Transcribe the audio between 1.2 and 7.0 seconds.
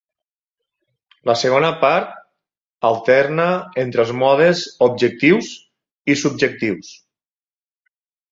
La segona part alterna entre els modes objectius i subjectius.